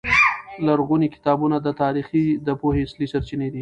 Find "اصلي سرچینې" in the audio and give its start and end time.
2.87-3.47